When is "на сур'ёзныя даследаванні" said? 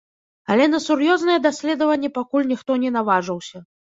0.69-2.11